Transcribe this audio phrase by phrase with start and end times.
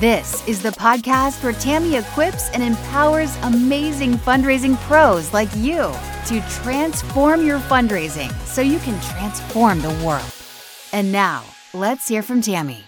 [0.00, 5.90] This is the podcast where Tammy equips and empowers amazing fundraising pros like you
[6.26, 10.30] to transform your fundraising so you can transform the world.
[10.92, 12.84] And now, let's hear from Tammy.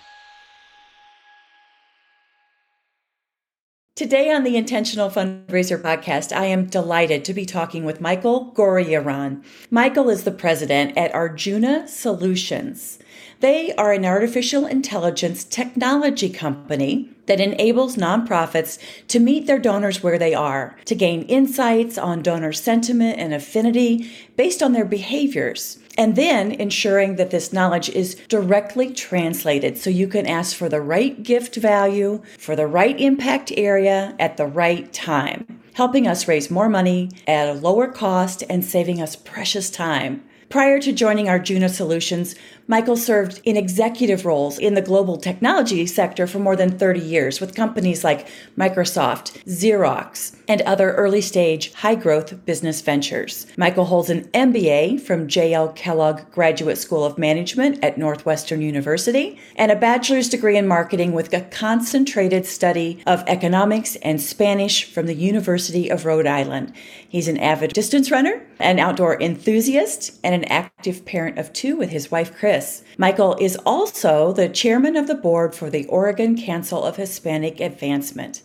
[3.97, 9.42] Today on the Intentional Fundraiser podcast, I am delighted to be talking with Michael Gorriarán.
[9.70, 12.98] Michael is the president at Arjuna Solutions.
[13.41, 20.19] They are an artificial intelligence technology company that enables nonprofits to meet their donors where
[20.19, 26.16] they are, to gain insights on donor sentiment and affinity based on their behaviors, and
[26.16, 31.22] then ensuring that this knowledge is directly translated so you can ask for the right
[31.22, 36.69] gift value for the right impact area at the right time, helping us raise more
[36.69, 40.25] money at a lower cost and saving us precious time.
[40.48, 42.34] Prior to joining Arjuna Solutions,
[42.70, 47.41] Michael served in executive roles in the global technology sector for more than 30 years
[47.41, 53.47] with companies like Microsoft, Xerox, and other early stage high growth business ventures.
[53.56, 55.69] Michael holds an MBA from J.L.
[55.69, 61.32] Kellogg Graduate School of Management at Northwestern University and a bachelor's degree in marketing with
[61.32, 66.75] a concentrated study of economics and Spanish from the University of Rhode Island.
[67.08, 71.88] He's an avid distance runner, an outdoor enthusiast, and an active parent of two with
[71.88, 72.58] his wife, Kris.
[72.97, 78.42] Michael is also the chairman of the board for the Oregon Council of Hispanic Advancement.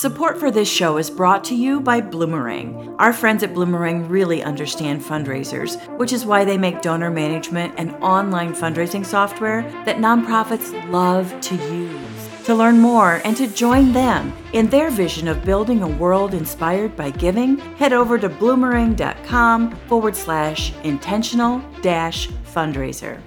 [0.00, 2.96] Support for this show is brought to you by Bloomerang.
[2.98, 7.94] Our friends at Bloomerang really understand fundraisers, which is why they make donor management and
[7.96, 12.09] online fundraising software that nonprofits love to use.
[12.44, 16.96] To learn more and to join them in their vision of building a world inspired
[16.96, 23.20] by giving, head over to bloomerang.com forward slash intentional dash fundraiser.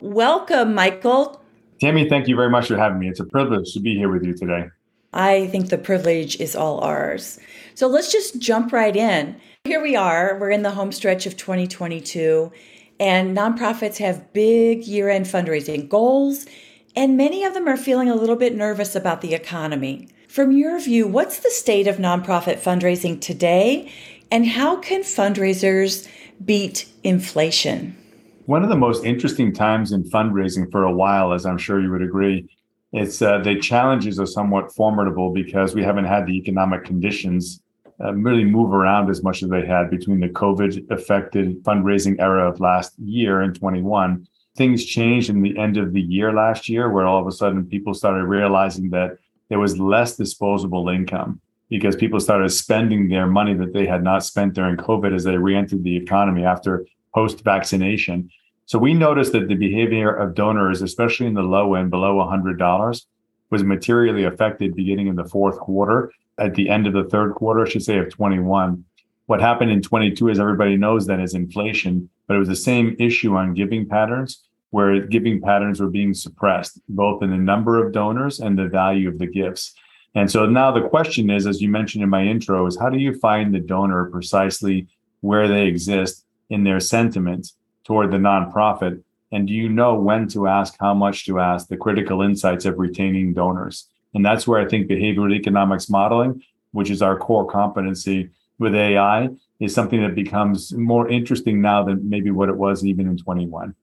[0.00, 1.42] Welcome, Michael.
[1.80, 3.08] Tammy, thank you very much for having me.
[3.08, 4.70] It's a privilege to be here with you today.
[5.12, 7.38] I think the privilege is all ours.
[7.74, 9.36] So let's just jump right in.
[9.64, 10.38] Here we are.
[10.40, 12.50] We're in the home stretch of 2022
[13.00, 16.46] and nonprofits have big year end fundraising goals,
[16.94, 20.08] and many of them are feeling a little bit nervous about the economy.
[20.28, 23.90] From your view, what's the state of nonprofit fundraising today,
[24.30, 26.06] and how can fundraisers
[26.44, 27.96] beat inflation?
[28.44, 31.90] One of the most interesting times in fundraising for a while, as I'm sure you
[31.90, 32.48] would agree,
[32.92, 37.60] it's uh, the challenges are somewhat formidable because we haven't had the economic conditions
[38.02, 42.48] uh, really move around as much as they had between the COVID affected fundraising era
[42.48, 44.26] of last year and 21.
[44.56, 47.66] Things changed in the end of the year last year, where all of a sudden
[47.66, 49.18] people started realizing that
[49.48, 54.24] there was less disposable income because people started spending their money that they had not
[54.24, 58.30] spent during COVID as they re entered the economy after post vaccination.
[58.66, 63.04] So we noticed that the behavior of donors, especially in the low end below $100,
[63.50, 67.64] was materially affected beginning in the fourth quarter at the end of the third quarter,
[67.64, 68.84] I should say, of 21.
[69.26, 72.96] What happened in 22, as everybody knows, then is inflation, but it was the same
[72.98, 77.92] issue on giving patterns, where giving patterns were being suppressed, both in the number of
[77.92, 79.74] donors and the value of the gifts.
[80.14, 82.98] And so now the question is, as you mentioned in my intro, is how do
[82.98, 84.88] you find the donor precisely
[85.20, 87.52] where they exist in their sentiment
[87.84, 89.02] toward the nonprofit?
[89.32, 92.78] And do you know when to ask, how much to ask, the critical insights of
[92.78, 93.88] retaining donors?
[94.14, 99.28] And that's where I think behavioral economics modeling, which is our core competency with AI,
[99.60, 103.74] is something that becomes more interesting now than maybe what it was even in 21.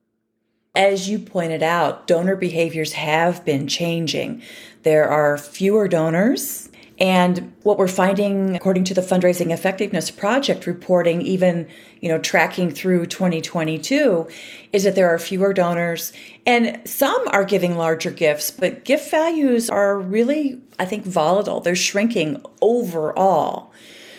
[0.76, 4.42] As you pointed out, donor behaviors have been changing.
[4.84, 11.22] There are fewer donors and what we're finding, according to the Fundraising Effectiveness Project reporting,
[11.22, 11.68] even
[12.02, 14.28] you know tracking through 2022,
[14.74, 16.12] is that there are fewer donors,
[16.46, 21.60] and some are giving larger gifts, but gift values are really, I think, volatile.
[21.60, 23.72] They're shrinking overall.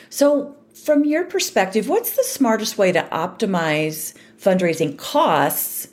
[0.08, 5.88] So, from your perspective, what's the smartest way to optimize fundraising costs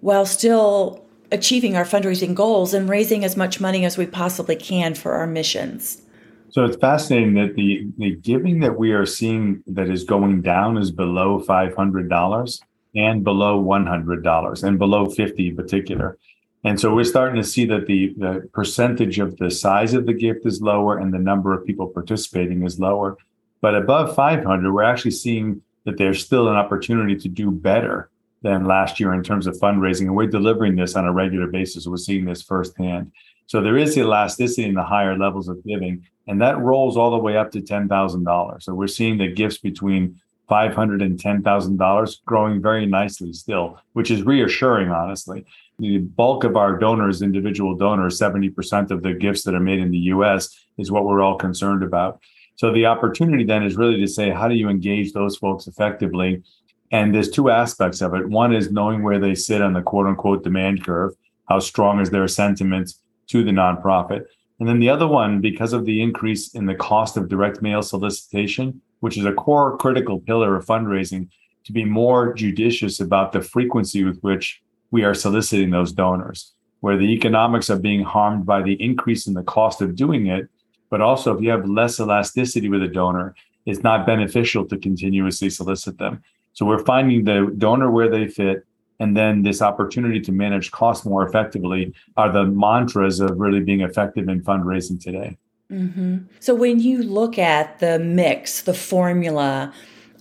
[0.00, 4.94] while still achieving our fundraising goals and raising as much money as we possibly can
[4.94, 6.02] for our missions?
[6.50, 10.78] So it's fascinating that the the giving that we are seeing that is going down
[10.78, 12.60] is below five hundred dollars.
[12.94, 16.18] and below $100 and below 50 in particular.
[16.64, 20.14] And so we're starting to see that the, the percentage of the size of the
[20.14, 23.16] gift is lower and the number of people participating is lower.
[23.60, 28.10] But above 500, we're actually seeing that there's still an opportunity to do better
[28.42, 30.06] than last year in terms of fundraising.
[30.06, 31.86] And we're delivering this on a regular basis.
[31.86, 33.12] We're seeing this firsthand.
[33.48, 37.16] So there is elasticity in the higher levels of giving, and that rolls all the
[37.16, 38.62] way up to $10,000.
[38.62, 44.22] So we're seeing the gifts between $500 and $10,000 growing very nicely still, which is
[44.22, 45.46] reassuring, honestly.
[45.78, 49.90] The bulk of our donors, individual donors, 70% of the gifts that are made in
[49.90, 52.20] the US is what we're all concerned about.
[52.56, 56.42] So the opportunity then is really to say, how do you engage those folks effectively?
[56.90, 58.28] And there's two aspects of it.
[58.28, 61.14] One is knowing where they sit on the quote unquote demand curve.
[61.48, 62.92] How strong is their sentiment
[63.28, 64.24] to the nonprofit?
[64.60, 67.82] And then the other one, because of the increase in the cost of direct mail
[67.82, 71.28] solicitation, which is a core critical pillar of fundraising,
[71.64, 74.60] to be more judicious about the frequency with which
[74.90, 79.34] we are soliciting those donors, where the economics are being harmed by the increase in
[79.34, 80.48] the cost of doing it.
[80.90, 83.34] But also, if you have less elasticity with a donor,
[83.66, 86.22] it's not beneficial to continuously solicit them.
[86.54, 88.64] So we're finding the donor where they fit.
[89.00, 93.80] And then this opportunity to manage costs more effectively are the mantras of really being
[93.80, 95.38] effective in fundraising today.
[95.70, 96.18] Mm-hmm.
[96.40, 99.72] So when you look at the mix, the formula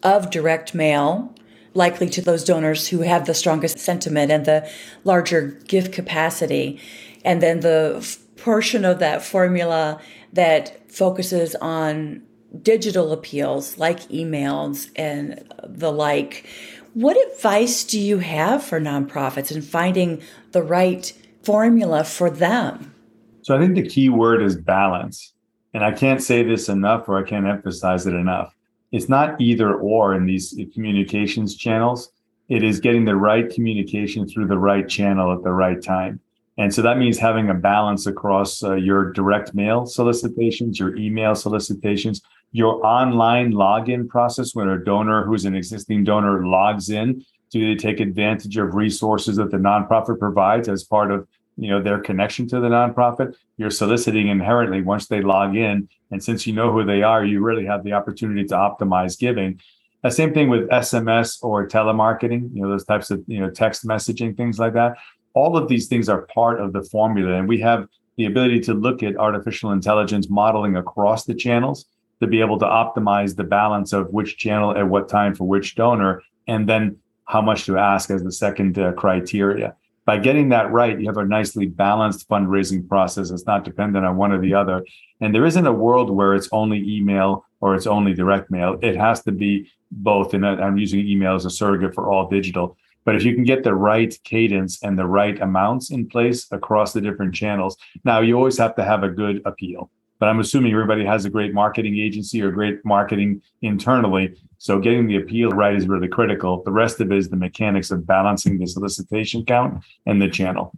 [0.04, 1.34] of direct mail,
[1.74, 4.70] likely to those donors who have the strongest sentiment and the
[5.04, 6.80] larger gift capacity,
[7.24, 10.00] and then the f- portion of that formula
[10.34, 12.22] that focuses on
[12.62, 16.48] digital appeals like emails and the like.
[16.98, 20.20] What advice do you have for nonprofits in finding
[20.52, 21.14] the right
[21.44, 22.92] formula for them?
[23.44, 25.32] So I think the key word is balance.
[25.76, 28.52] And I can't say this enough or I can't emphasize it enough.
[28.92, 32.12] It's not either or in these communications channels.
[32.50, 36.20] It is getting the right communication through the right channel at the right time.
[36.58, 41.36] And so that means having a balance across uh, your direct mail solicitations, your email
[41.36, 42.22] solicitations,
[42.52, 47.24] your online login process when a donor who's an existing donor logs in.
[47.52, 51.28] Do they take advantage of resources that the nonprofit provides as part of
[51.58, 53.36] you know their connection to the nonprofit?
[53.58, 57.42] You're soliciting inherently once they log in and since you know who they are you
[57.42, 59.62] really have the opportunity to optimize giving.
[60.04, 63.86] The same thing with sms or telemarketing you know those types of you know text
[63.86, 64.96] messaging things like that
[65.38, 67.88] all of these things are part of the formula and we have
[68.18, 71.86] the ability to look at artificial intelligence modeling across the channels
[72.20, 75.76] to be able to optimize the balance of which channel at what time for which
[75.76, 79.76] donor and then how much to ask as the second uh, criteria
[80.08, 83.30] by getting that right, you have a nicely balanced fundraising process.
[83.30, 84.86] It's not dependent on one or the other.
[85.20, 88.80] And there isn't a world where it's only email or it's only direct mail.
[88.82, 90.34] It has to be both.
[90.34, 92.78] And I'm using email as a surrogate for all digital.
[93.08, 96.92] But if you can get the right cadence and the right amounts in place across
[96.92, 99.90] the different channels, now you always have to have a good appeal.
[100.20, 104.36] But I'm assuming everybody has a great marketing agency or great marketing internally.
[104.58, 106.64] So getting the appeal right is really critical.
[106.66, 110.74] The rest of it is the mechanics of balancing the solicitation count and the channel.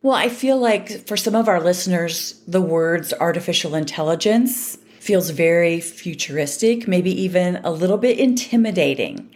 [0.00, 5.80] Well, I feel like for some of our listeners, the words artificial intelligence feels very
[5.80, 9.30] futuristic, maybe even a little bit intimidating.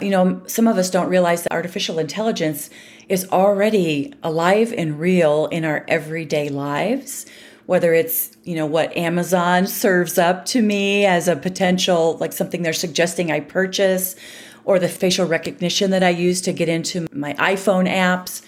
[0.00, 2.70] You know, some of us don't realize that artificial intelligence
[3.08, 7.26] is already alive and real in our everyday lives
[7.66, 12.62] whether it's you know what Amazon serves up to me as a potential like something
[12.62, 14.16] they're suggesting I purchase
[14.64, 18.42] or the facial recognition that I use to get into my iPhone apps.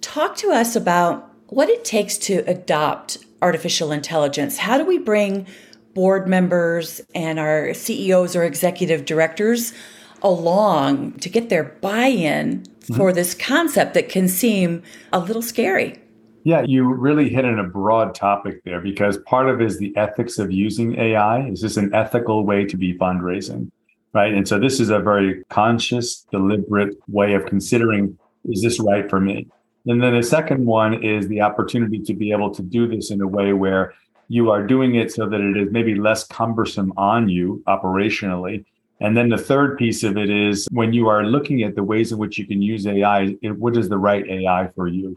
[0.00, 4.58] Talk to us about what it takes to adopt artificial intelligence.
[4.58, 5.46] How do we bring
[5.94, 9.72] board members and our CEOs or executive directors
[10.22, 12.94] along to get their buy in mm-hmm.
[12.94, 14.82] for this concept that can seem
[15.12, 15.98] a little scary?
[16.44, 19.94] Yeah, you really hit on a broad topic there because part of it is the
[19.96, 21.46] ethics of using AI.
[21.48, 23.70] Is this an ethical way to be fundraising?
[24.14, 24.32] Right.
[24.32, 29.20] And so this is a very conscious, deliberate way of considering is this right for
[29.20, 29.46] me?
[29.86, 33.20] And then the second one is the opportunity to be able to do this in
[33.20, 33.94] a way where
[34.28, 38.64] you are doing it so that it is maybe less cumbersome on you operationally.
[39.00, 42.10] And then the third piece of it is when you are looking at the ways
[42.10, 45.16] in which you can use AI, it, what is the right AI for you?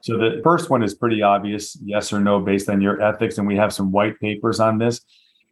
[0.00, 3.38] So the first one is pretty obvious, yes or no, based on your ethics.
[3.38, 5.00] And we have some white papers on this.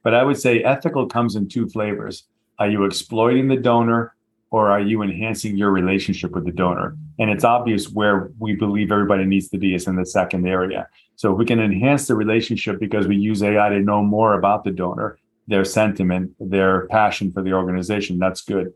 [0.02, 2.24] But I would say ethical comes in two flavors.
[2.58, 4.14] Are you exploiting the donor
[4.50, 6.96] or are you enhancing your relationship with the donor?
[7.18, 10.88] And it's obvious where we believe everybody needs to be is in the second area.
[11.16, 14.64] So if we can enhance the relationship because we use AI to know more about
[14.64, 18.72] the donor, their sentiment, their passion for the organization, that's good.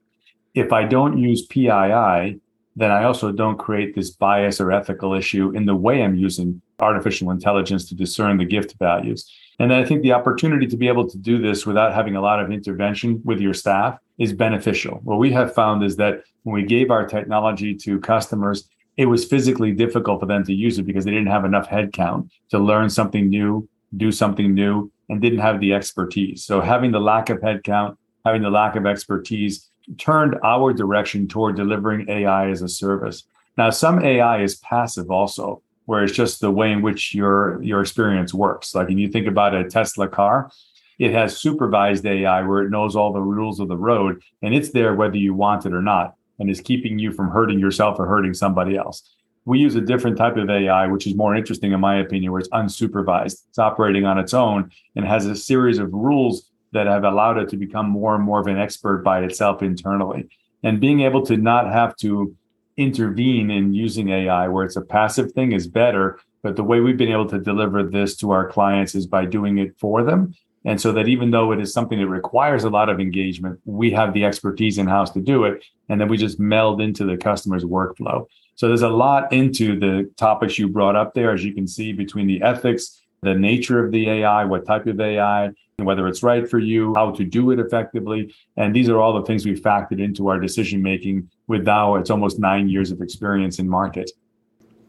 [0.55, 2.41] if I don't use PII,
[2.76, 6.61] then I also don't create this bias or ethical issue in the way I'm using
[6.79, 9.31] artificial intelligence to discern the gift values.
[9.59, 12.21] And then I think the opportunity to be able to do this without having a
[12.21, 15.00] lot of intervention with your staff is beneficial.
[15.05, 19.25] What we have found is that when we gave our technology to customers, it was
[19.25, 22.91] physically difficult for them to use it because they didn't have enough headcount to learn
[22.91, 26.42] something new, do something new, and didn't have the expertise.
[26.42, 31.54] So having the lack of headcount, having the lack of expertise turned our direction toward
[31.54, 33.25] delivering AI as a service.
[33.59, 37.83] Now, some AI is passive also, where it's just the way in which your your
[37.83, 38.75] experience works.
[38.75, 40.50] Like when you think about a Tesla car,
[40.99, 44.71] it has supervised AI where it knows all the rules of the road and it's
[44.71, 48.07] there whether you want it or not and is keeping you from hurting yourself or
[48.07, 49.14] hurting somebody else.
[49.45, 52.41] We use a different type of AI, which is more interesting in my opinion, where
[52.41, 53.43] it's unsupervised.
[53.49, 57.49] It's operating on its own and has a series of rules that have allowed it
[57.51, 60.29] to become more and more of an expert by itself internally.
[60.63, 62.35] And being able to not have to
[62.77, 66.19] intervene in using AI where it's a passive thing is better.
[66.43, 69.59] But the way we've been able to deliver this to our clients is by doing
[69.59, 70.35] it for them.
[70.65, 73.91] And so that even though it is something that requires a lot of engagement, we
[73.91, 75.65] have the expertise in house to do it.
[75.89, 78.27] And then we just meld into the customer's workflow.
[78.55, 81.93] So there's a lot into the topics you brought up there, as you can see,
[81.93, 86.23] between the ethics, the nature of the AI, what type of AI, and whether it's
[86.23, 88.35] right for you, how to do it effectively.
[88.57, 92.11] And these are all the things we factored into our decision making with now it's
[92.11, 94.11] almost nine years of experience in market.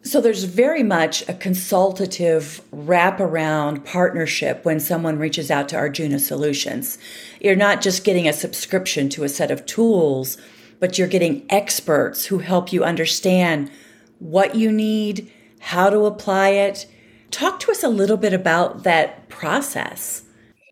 [0.06, 6.98] So there's very much a consultative wraparound partnership when someone reaches out to Arjuna Solutions.
[7.40, 10.38] You're not just getting a subscription to a set of tools,
[10.84, 13.72] but you're getting experts who help you understand
[14.20, 16.86] what you need, how to apply it.
[17.32, 20.24] Talk to us a little bit about that process.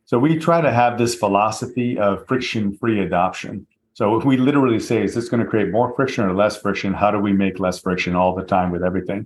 [0.03, 3.65] So we try to have this philosophy of friction-free adoption.
[3.93, 6.93] So if we literally say, is this going to create more friction or less friction?
[6.93, 9.25] How do we make less friction all the time with everything?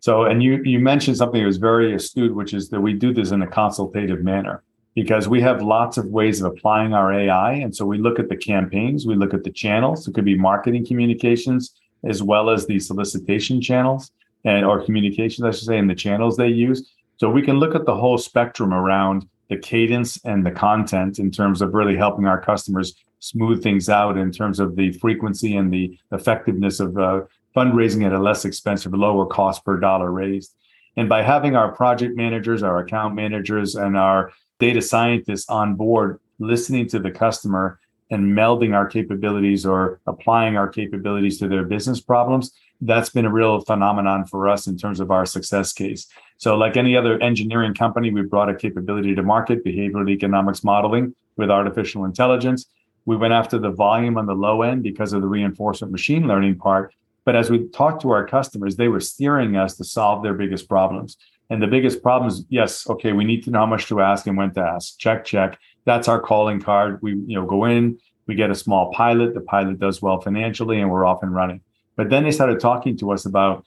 [0.00, 3.14] So, and you you mentioned something that was very astute, which is that we do
[3.14, 4.62] this in a consultative manner
[4.96, 7.52] because we have lots of ways of applying our AI.
[7.52, 10.08] And so we look at the campaigns, we look at the channels.
[10.08, 14.10] It could be marketing communications as well as the solicitation channels
[14.44, 16.90] and or communications, I should say, and the channels they use.
[17.18, 21.30] So we can look at the whole spectrum around the cadence and the content in
[21.30, 25.72] terms of really helping our customers smooth things out in terms of the frequency and
[25.72, 27.20] the effectiveness of uh,
[27.54, 30.54] fundraising at a less expensive, lower cost per dollar raised.
[30.96, 36.20] And by having our project managers, our account managers, and our data scientists on board,
[36.38, 37.78] listening to the customer
[38.10, 43.32] and melding our capabilities or applying our capabilities to their business problems, that's been a
[43.32, 46.06] real phenomenon for us in terms of our success case.
[46.38, 51.14] So, like any other engineering company, we brought a capability to market, behavioral economics modeling
[51.36, 52.66] with artificial intelligence.
[53.06, 56.56] We went after the volume on the low end because of the reinforcement machine learning
[56.58, 56.92] part.
[57.26, 60.68] But as we talked to our customers, they were steering us to solve their biggest
[60.68, 61.18] problems.
[61.50, 64.36] And the biggest problems, yes, okay, we need to know how much to ask and
[64.36, 64.98] when to ask.
[64.98, 65.58] Check, check.
[65.84, 67.02] That's our calling card.
[67.02, 69.34] We, you know, go in, we get a small pilot.
[69.34, 71.60] The pilot does well financially, and we're off and running.
[71.96, 73.64] But then they started talking to us about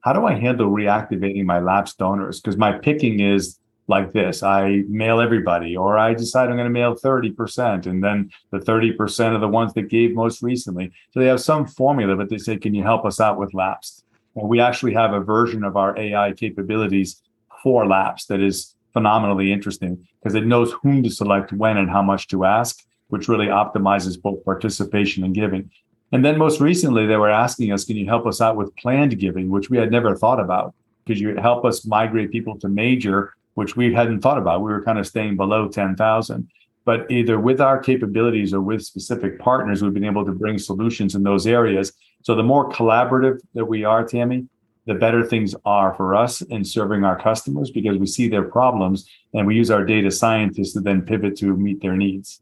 [0.00, 2.40] how do I handle reactivating my lapsed donors?
[2.40, 3.58] Because my picking is
[3.88, 8.30] like this I mail everybody, or I decide I'm going to mail 30%, and then
[8.50, 10.92] the 30% of the ones that gave most recently.
[11.10, 14.04] So they have some formula, but they say, Can you help us out with lapsed?
[14.34, 17.22] Well, we actually have a version of our AI capabilities
[17.62, 22.02] for lapsed that is phenomenally interesting because it knows whom to select when and how
[22.02, 25.70] much to ask, which really optimizes both participation and giving.
[26.12, 29.18] And then most recently, they were asking us, can you help us out with planned
[29.18, 30.74] giving, which we had never thought about?
[31.06, 34.62] Could you help us migrate people to major, which we hadn't thought about?
[34.62, 36.48] We were kind of staying below 10,000.
[36.84, 41.14] But either with our capabilities or with specific partners, we've been able to bring solutions
[41.14, 41.92] in those areas.
[42.22, 44.48] So the more collaborative that we are, Tammy,
[44.86, 49.08] the better things are for us in serving our customers because we see their problems
[49.32, 52.40] and we use our data scientists to then pivot to meet their needs.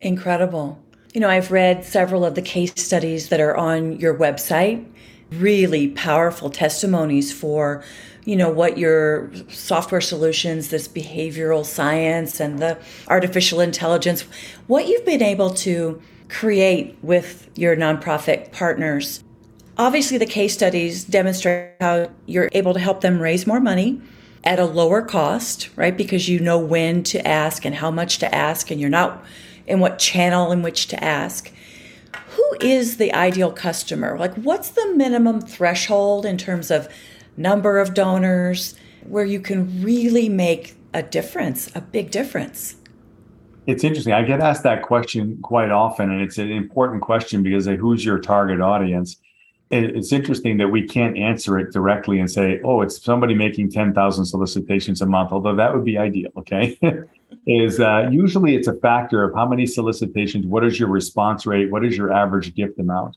[0.00, 0.78] Incredible.
[1.12, 4.86] You know, I've read several of the case studies that are on your website,
[5.32, 7.82] really powerful testimonies for,
[8.24, 14.22] you know, what your software solutions, this behavioral science and the artificial intelligence,
[14.66, 19.22] what you've been able to create with your nonprofit partners.
[19.76, 24.00] Obviously, the case studies demonstrate how you're able to help them raise more money
[24.44, 25.96] at a lower cost, right?
[25.96, 29.24] Because you know when to ask and how much to ask, and you're not
[29.66, 31.52] in what channel in which to ask.
[32.30, 34.18] Who is the ideal customer?
[34.18, 36.88] Like, what's the minimum threshold in terms of
[37.36, 38.74] number of donors
[39.06, 42.76] where you can really make a difference, a big difference?
[43.66, 44.12] It's interesting.
[44.12, 48.18] I get asked that question quite often, and it's an important question because who's your
[48.18, 49.16] target audience.
[49.70, 54.26] It's interesting that we can't answer it directly and say, oh, it's somebody making 10,000
[54.26, 56.30] solicitations a month, although that would be ideal.
[56.36, 56.78] Okay.
[57.46, 61.70] is uh, usually it's a factor of how many solicitations, what is your response rate,
[61.70, 63.16] what is your average gift amount.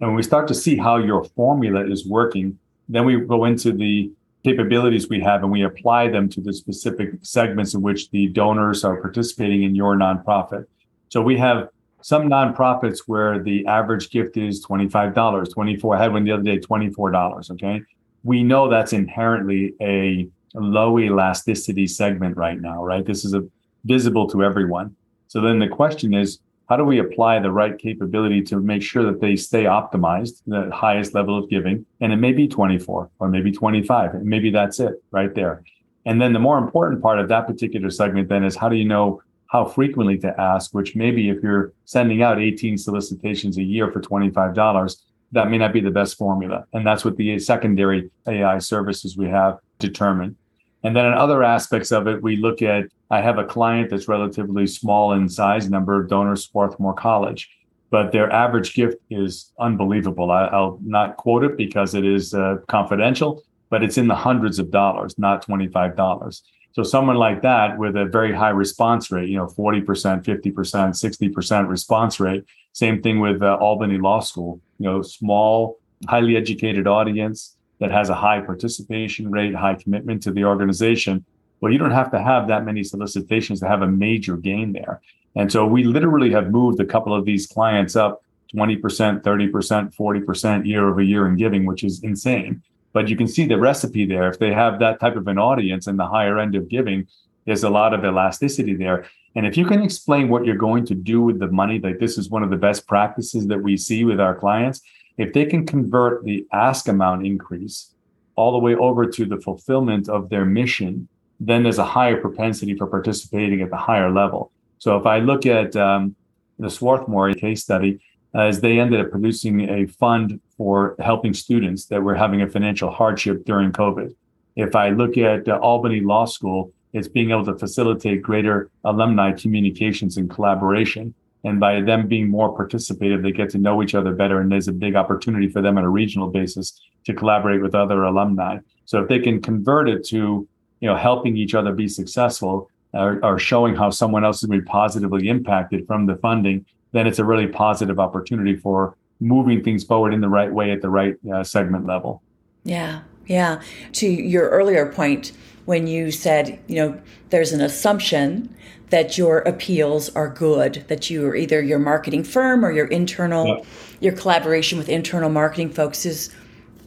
[0.00, 2.58] And when we start to see how your formula is working,
[2.88, 4.10] then we go into the
[4.44, 8.84] capabilities we have and we apply them to the specific segments in which the donors
[8.84, 10.66] are participating in your nonprofit.
[11.08, 11.68] So we have
[12.00, 15.96] some nonprofits where the average gift is $25, 24.
[15.96, 17.50] I had one the other day, $24.
[17.52, 17.82] Okay.
[18.22, 23.04] We know that's inherently a low elasticity segment right now, right?
[23.04, 23.42] This is a
[23.84, 24.94] visible to everyone.
[25.28, 29.04] So then the question is, how do we apply the right capability to make sure
[29.04, 31.86] that they stay optimized, the highest level of giving?
[32.00, 35.62] And it may be 24 or maybe 25, and maybe that's it right there.
[36.06, 38.84] And then the more important part of that particular segment then is how do you
[38.84, 43.90] know how frequently to ask, which maybe if you're sending out 18 solicitations a year
[43.92, 44.96] for $25,
[45.32, 46.64] that may not be the best formula.
[46.72, 50.36] And that's what the secondary AI services we have determine.
[50.82, 54.08] And then in other aspects of it, we look at I have a client that's
[54.08, 57.50] relatively small in size, number of donors, Swarthmore College,
[57.90, 60.30] but their average gift is unbelievable.
[60.30, 64.58] I, will not quote it because it is uh, confidential, but it's in the hundreds
[64.58, 66.42] of dollars, not $25.
[66.72, 71.68] So someone like that with a very high response rate, you know, 40%, 50%, 60%
[71.68, 72.44] response rate.
[72.72, 78.08] Same thing with uh, Albany Law School, you know, small, highly educated audience, that has
[78.08, 81.24] a high participation rate, high commitment to the organization,
[81.60, 85.00] well, you don't have to have that many solicitations to have a major gain there.
[85.34, 88.22] And so we literally have moved a couple of these clients up
[88.54, 88.80] 20%,
[89.22, 92.62] 30%, 40% year over year in giving, which is insane.
[92.92, 94.30] But you can see the recipe there.
[94.30, 97.06] If they have that type of an audience in the higher end of giving,
[97.44, 99.06] there's a lot of elasticity there.
[99.34, 102.16] And if you can explain what you're going to do with the money, like this
[102.16, 104.80] is one of the best practices that we see with our clients,
[105.18, 107.92] if they can convert the ask amount increase
[108.34, 111.08] all the way over to the fulfillment of their mission,
[111.40, 114.52] then there's a higher propensity for participating at the higher level.
[114.78, 116.14] So if I look at um,
[116.58, 118.00] the Swarthmore case study,
[118.34, 122.90] as they ended up producing a fund for helping students that were having a financial
[122.90, 124.14] hardship during COVID.
[124.56, 129.32] If I look at uh, Albany Law School, it's being able to facilitate greater alumni
[129.32, 131.14] communications and collaboration
[131.46, 134.40] and by them being more participative, they get to know each other better.
[134.40, 138.02] And there's a big opportunity for them on a regional basis to collaborate with other
[138.02, 138.58] alumni.
[138.84, 140.48] So if they can convert it to,
[140.80, 144.64] you know, helping each other be successful or, or showing how someone else has been
[144.64, 150.12] positively impacted from the funding, then it's a really positive opportunity for moving things forward
[150.12, 152.24] in the right way at the right uh, segment level.
[152.64, 153.02] Yeah.
[153.26, 153.62] Yeah.
[153.92, 155.30] To your earlier point,
[155.66, 158.52] when you said, you know, there's an assumption
[158.90, 163.46] that your appeals are good, that you are either your marketing firm or your internal,
[163.46, 163.64] yeah.
[164.00, 166.32] your collaboration with internal marketing folks is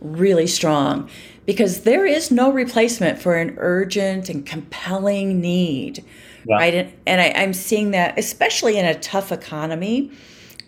[0.02, 1.10] really strong
[1.46, 6.06] because there is no replacement for an urgent and compelling need,
[6.46, 6.56] yeah.
[6.56, 6.74] right?
[6.74, 10.12] And, and I, I'm seeing that, especially in a tough economy,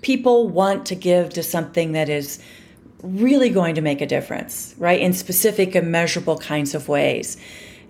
[0.02, 2.44] people want to give to something that is
[3.04, 5.00] really going to make a difference, right?
[5.00, 7.38] In specific and measurable kinds of ways.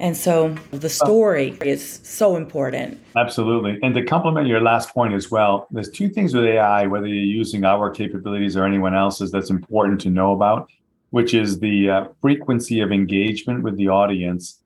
[0.02, 3.00] And so the story is so important.
[3.16, 3.78] Absolutely.
[3.84, 7.24] And to complement your last point as well, there's two things with AI, whether you're
[7.24, 10.72] using our capabilities or anyone else's, that's important to know about,
[11.12, 14.58] which is the uh, frequency of engagement with the audience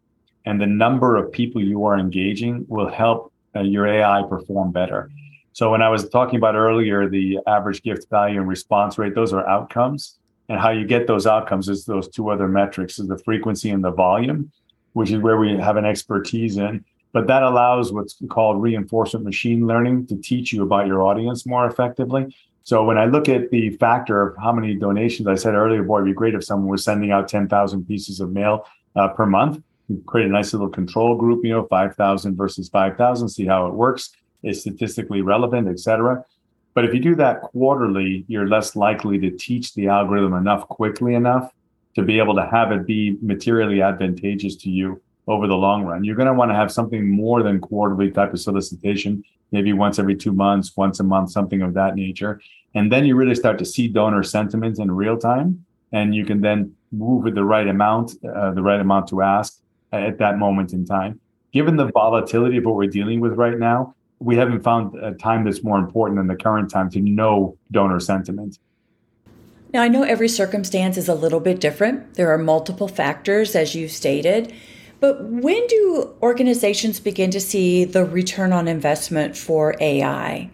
[0.45, 5.12] and the number of people you are engaging will help uh, your AI perform better.
[5.52, 9.34] So when I was talking about earlier, the average gift value and response rate, those
[9.34, 10.17] are outcomes.
[10.48, 13.84] And how you get those outcomes is those two other metrics is the frequency and
[13.84, 14.50] the volume
[14.96, 16.84] which is where we have an expertise in.
[17.12, 21.68] But that allows what's called reinforcement machine learning to teach you about your audience more
[21.68, 22.34] effectively.
[22.64, 25.98] So when I look at the factor of how many donations, I said earlier, boy,
[25.98, 29.62] it'd be great if someone was sending out 10,000 pieces of mail uh, per month.
[29.90, 33.74] You create a nice little control group, you know, 5,000 versus 5,000, see how it
[33.74, 34.12] works,
[34.44, 36.24] is statistically relevant, et cetera.
[36.74, 41.16] But if you do that quarterly, you're less likely to teach the algorithm enough quickly
[41.16, 41.52] enough
[41.96, 46.04] to be able to have it be materially advantageous to you over the long run.
[46.04, 49.98] You're going to want to have something more than quarterly type of solicitation, maybe once
[49.98, 52.42] every two months, once a month, something of that nature.
[52.76, 55.66] And then you really start to see donor sentiment in real time.
[55.92, 59.60] And you can then move with the right amount, uh, the right amount to ask
[59.92, 61.20] at that moment in time.
[61.54, 65.46] Given the volatility of what we're dealing with right now, we haven't found a time
[65.46, 68.60] that's more important than the current time to know donor sentiment.
[69.76, 72.14] Now, I know every circumstance is a little bit different.
[72.14, 74.54] There are multiple factors, as you stated,
[75.02, 80.50] But when do organizations begin to see the return on investment for AI?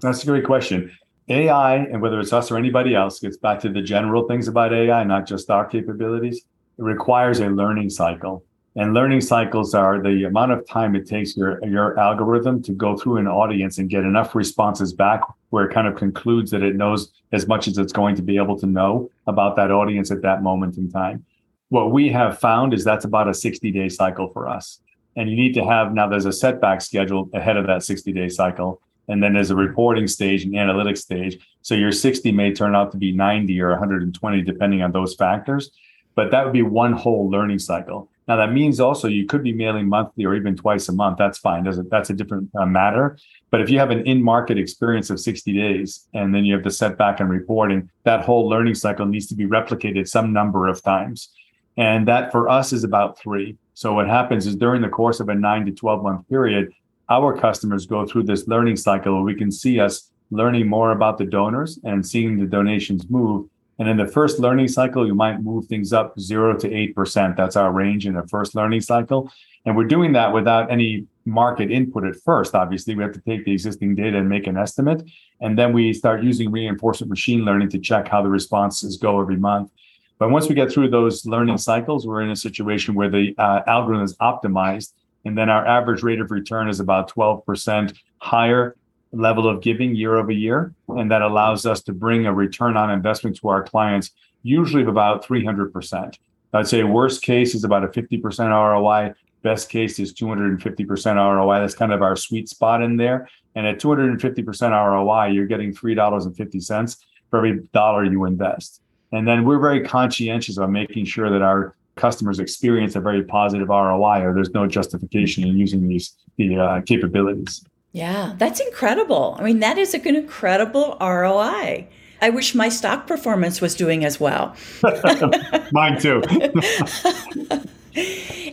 [0.00, 0.92] That's a great question.
[1.28, 4.72] AI, and whether it's us or anybody else, gets back to the general things about
[4.72, 6.40] AI, not just our capabilities.
[6.78, 8.44] It requires a learning cycle.
[8.76, 12.96] And learning cycles are the amount of time it takes your, your algorithm to go
[12.96, 16.74] through an audience and get enough responses back where it kind of concludes that it
[16.74, 20.22] knows as much as it's going to be able to know about that audience at
[20.22, 21.24] that moment in time.
[21.68, 24.80] What we have found is that's about a 60 day cycle for us.
[25.16, 28.28] And you need to have now there's a setback schedule ahead of that 60 day
[28.28, 28.80] cycle.
[29.06, 31.38] And then there's a reporting stage and analytics stage.
[31.62, 35.70] So your 60 may turn out to be 90 or 120, depending on those factors.
[36.16, 38.08] But that would be one whole learning cycle.
[38.26, 41.18] Now that means also you could be mailing monthly or even twice a month.
[41.18, 41.64] That's fine.
[41.64, 43.18] Doesn't that's a different uh, matter.
[43.50, 46.70] But if you have an in-market experience of 60 days and then you have the
[46.70, 51.30] setback and reporting, that whole learning cycle needs to be replicated some number of times.
[51.76, 53.56] And that for us is about three.
[53.74, 56.72] So what happens is during the course of a nine to 12 month period,
[57.10, 61.18] our customers go through this learning cycle where we can see us learning more about
[61.18, 65.42] the donors and seeing the donations move and in the first learning cycle, you might
[65.42, 67.36] move things up zero to 8%.
[67.36, 69.30] That's our range in the first learning cycle.
[69.66, 72.54] And we're doing that without any market input at first.
[72.54, 75.02] Obviously, we have to take the existing data and make an estimate.
[75.40, 79.36] And then we start using reinforcement machine learning to check how the responses go every
[79.36, 79.70] month.
[80.18, 83.62] But once we get through those learning cycles, we're in a situation where the uh,
[83.66, 84.92] algorithm is optimized.
[85.24, 88.76] And then our average rate of return is about 12% higher
[89.14, 90.72] level of giving year over year.
[90.88, 94.10] And that allows us to bring a return on investment to our clients,
[94.42, 96.18] usually of about 300%.
[96.52, 99.14] I'd say worst case is about a 50% ROI.
[99.42, 101.60] Best case is 250% ROI.
[101.60, 103.28] That's kind of our sweet spot in there.
[103.56, 106.96] And at 250% ROI, you're getting $3.50
[107.30, 108.80] for every dollar you invest.
[109.12, 113.68] And then we're very conscientious of making sure that our customers experience a very positive
[113.68, 117.64] ROI or there's no justification in using these the uh, capabilities.
[117.94, 119.36] Yeah, that's incredible.
[119.38, 121.86] I mean, that is an incredible ROI.
[122.20, 124.56] I wish my stock performance was doing as well.
[125.70, 126.20] Mine too.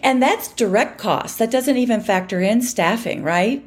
[0.04, 1.40] and that's direct cost.
[1.40, 3.66] That doesn't even factor in staffing, right?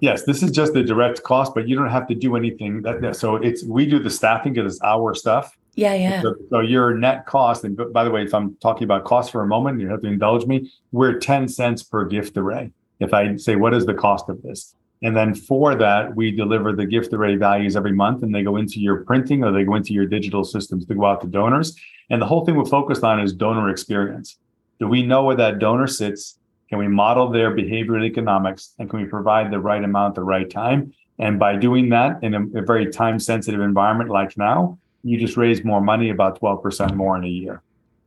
[0.00, 2.82] Yes, this is just the direct cost, but you don't have to do anything.
[2.82, 5.56] That, so it's we do the staffing because it's our stuff.
[5.76, 6.20] Yeah, yeah.
[6.20, 9.40] So, so, your net cost, and by the way, if I'm talking about cost for
[9.40, 10.70] a moment, you have to indulge me.
[10.92, 14.74] We're 10 cents per gift array if I say, what is the cost of this?
[15.02, 18.56] And then for that, we deliver the gift array values every month and they go
[18.56, 21.76] into your printing or they go into your digital systems to go out to donors.
[22.10, 24.38] And the whole thing we're focused on is donor experience.
[24.78, 26.38] Do we know where that donor sits?
[26.70, 30.24] Can we model their behavioral economics and can we provide the right amount at the
[30.24, 30.94] right time?
[31.18, 35.36] And by doing that in a, a very time sensitive environment like now, you just
[35.36, 37.62] raise more money, about 12% more in a year.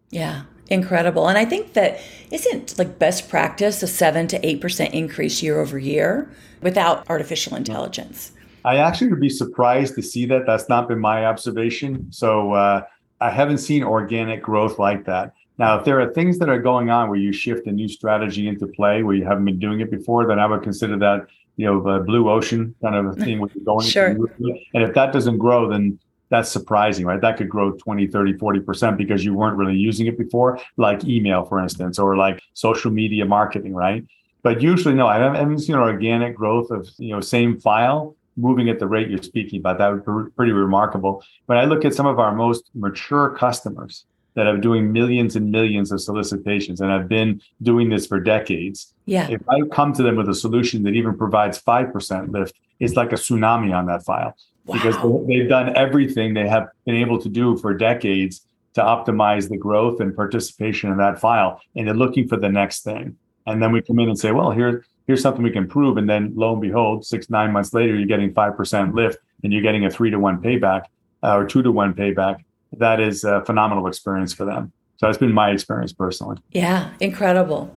[0.09, 1.27] Yeah, incredible.
[1.27, 1.99] And I think that
[2.31, 6.29] isn't like best practice a 7 to 8% increase year over year
[6.61, 8.31] without artificial intelligence.
[8.65, 10.45] I actually would be surprised to see that.
[10.45, 12.11] That's not been my observation.
[12.11, 12.81] So uh,
[13.21, 15.33] I haven't seen organic growth like that.
[15.57, 18.47] Now, if there are things that are going on where you shift a new strategy
[18.47, 21.65] into play where you haven't been doing it before, then I would consider that, you
[21.65, 23.85] know, the blue ocean kind of a thing where you're going.
[23.87, 24.07] sure.
[24.07, 25.97] And if that doesn't grow, then
[26.29, 27.21] that's surprising, right?
[27.21, 31.45] That could grow 20, 30, 40% because you weren't really using it before, like email,
[31.45, 34.05] for instance, or like social media marketing, right?
[34.43, 38.79] But usually, no, I haven't seen organic growth of, you know, same file moving at
[38.79, 39.77] the rate you're speaking about.
[39.79, 41.23] That would be pretty remarkable.
[41.47, 45.51] When I look at some of our most mature customers that are doing millions and
[45.51, 48.93] millions of solicitations and have been doing this for decades.
[49.07, 49.27] Yeah.
[49.31, 53.11] If I come to them with a solution that even provides 5% lift, it's like
[53.11, 54.37] a tsunami on that file
[54.67, 54.75] wow.
[54.75, 58.41] because they've done everything they have been able to do for decades
[58.73, 61.59] to optimize the growth and participation in that file.
[61.75, 63.17] And they're looking for the next thing.
[63.47, 65.97] And then we come in and say, well, here, here's something we can prove.
[65.97, 69.63] And then lo and behold, six, nine months later, you're getting 5% lift and you're
[69.63, 70.83] getting a three to one payback
[71.23, 72.43] uh, or two to one payback.
[72.77, 74.71] That is a phenomenal experience for them.
[74.97, 76.37] So that's been my experience personally.
[76.51, 77.73] Yeah, incredible.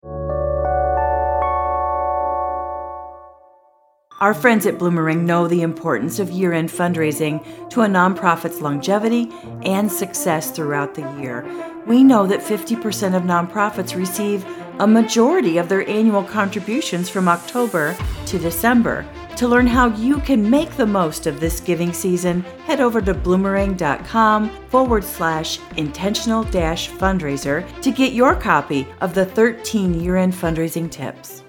[4.19, 9.31] Our friends at Bloomerang know the importance of year end fundraising to a nonprofit's longevity
[9.63, 11.45] and success throughout the year.
[11.87, 14.45] We know that 50% of nonprofits receive
[14.79, 19.05] a majority of their annual contributions from October to December.
[19.37, 23.13] To learn how you can make the most of this giving season, head over to
[23.13, 30.33] bloomerang.com forward slash intentional dash fundraiser to get your copy of the 13 year end
[30.33, 31.43] fundraising tips.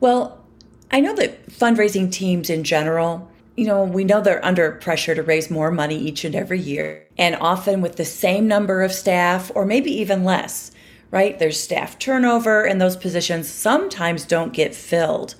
[0.00, 0.44] Well,
[0.90, 5.22] I know that fundraising teams in general you know, we know they're under pressure to
[5.22, 9.50] raise more money each and every year, and often with the same number of staff
[9.54, 10.70] or maybe even less,
[11.10, 11.38] right?
[11.38, 15.34] There's staff turnover, and those positions sometimes don't get filled.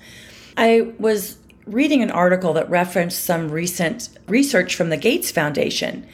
[0.57, 6.07] I was reading an article that referenced some recent research from the Gates Foundation.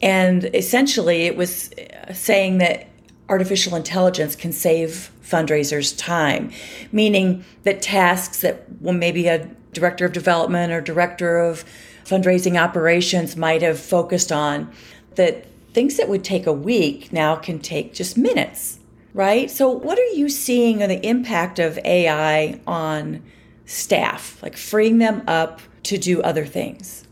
[0.00, 1.70] And essentially, it was
[2.12, 2.88] saying that
[3.28, 6.50] artificial intelligence can save fundraisers time,
[6.92, 11.64] meaning that tasks that well, maybe a director of development or director of
[12.04, 14.70] fundraising operations might have focused on,
[15.14, 18.78] that things that would take a week now can take just minutes,
[19.14, 19.50] right?
[19.50, 23.22] So, what are you seeing on the impact of AI on
[23.66, 27.03] staff, like freeing them up to do other things?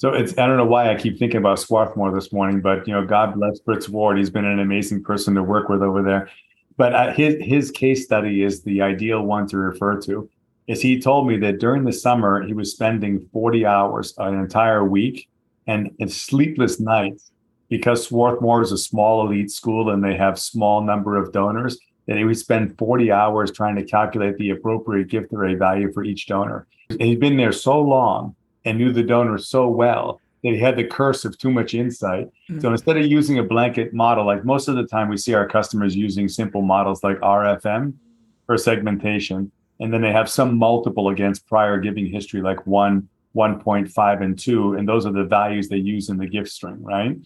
[0.00, 2.94] So it's I don't know why I keep thinking about Swarthmore this morning, but you
[2.94, 4.16] know, God bless Fritz Ward.
[4.16, 6.30] He's been an amazing person to work with over there.
[6.78, 10.26] But uh, his his case study is the ideal one to refer to.
[10.68, 14.86] Is he told me that during the summer he was spending 40 hours an entire
[14.86, 15.28] week
[15.66, 17.30] and, and sleepless nights
[17.68, 22.16] because Swarthmore is a small elite school and they have small number of donors that
[22.16, 26.26] he would spend 40 hours trying to calculate the appropriate gift array value for each
[26.26, 26.66] donor.
[26.88, 30.76] And he'd been there so long and knew the donor so well that he had
[30.76, 32.26] the curse of too much insight.
[32.26, 32.60] Mm-hmm.
[32.60, 35.46] So instead of using a blanket model, like most of the time we see our
[35.46, 37.94] customers using simple models like RFM
[38.46, 44.22] for segmentation, and then they have some multiple against prior giving history, like one, 1.5,
[44.22, 44.74] and two.
[44.74, 47.16] And those are the values they use in the gift string, right?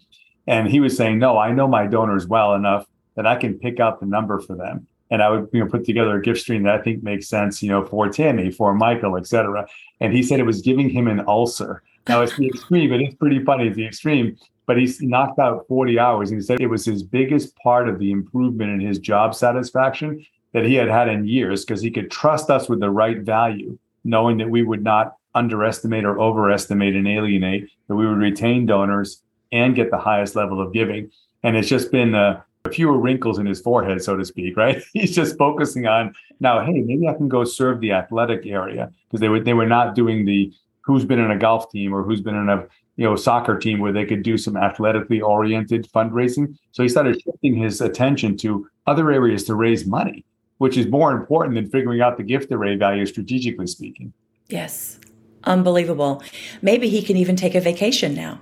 [0.47, 3.81] And he was saying, no, I know my donors well enough that I can pick
[3.81, 4.87] out the number for them.
[5.11, 7.63] And I would you know put together a gift string that I think makes sense,
[7.63, 9.67] you know, for Tammy, for Michael, et cetera.
[10.01, 11.83] And he said it was giving him an ulcer.
[12.09, 14.37] Now it's the extreme, but it's pretty funny, it's the extreme.
[14.67, 16.31] But he's knocked out 40 hours.
[16.31, 20.25] And he said it was his biggest part of the improvement in his job satisfaction
[20.53, 23.79] that he had had in years because he could trust us with the right value,
[24.05, 29.21] knowing that we would not underestimate or overestimate and alienate, that we would retain donors
[29.53, 31.11] and get the highest level of giving.
[31.43, 34.83] And it's just been a, fewer wrinkles in his forehead, so to speak, right?
[34.93, 39.21] He's just focusing on now, hey, maybe I can go serve the athletic area because
[39.21, 42.21] they were they were not doing the who's been in a golf team or who's
[42.21, 46.57] been in a you know soccer team where they could do some athletically oriented fundraising.
[46.73, 50.25] So he started shifting his attention to other areas to raise money,
[50.59, 54.13] which is more important than figuring out the gift array value strategically speaking.
[54.49, 54.99] Yes.
[55.45, 56.23] Unbelievable.
[56.63, 58.41] Maybe he can even take a vacation now.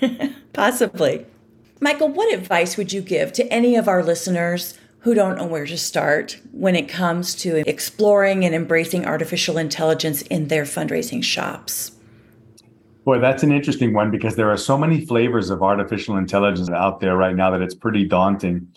[0.52, 1.26] Possibly.
[1.82, 5.66] Michael, what advice would you give to any of our listeners who don't know where
[5.66, 11.90] to start when it comes to exploring and embracing artificial intelligence in their fundraising shops?
[13.04, 17.00] Boy, that's an interesting one because there are so many flavors of artificial intelligence out
[17.00, 18.68] there right now that it's pretty daunting.